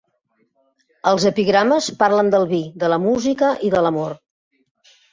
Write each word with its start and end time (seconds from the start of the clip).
Els 1.11 1.27
epigrames 1.31 1.91
parlen 2.01 2.33
del 2.37 2.49
vi, 2.55 2.65
de 2.85 2.93
la 2.97 3.01
música 3.07 3.55
i 3.69 3.73
de 3.79 3.89
l'amor. 3.89 4.21